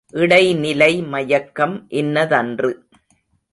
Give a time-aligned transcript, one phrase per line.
[0.09, 2.85] இடைநிலை மயக்கம் இன்னதன்று.